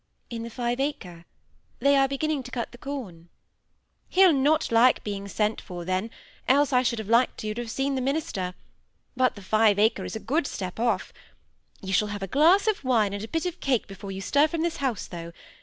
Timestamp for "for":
5.61-5.85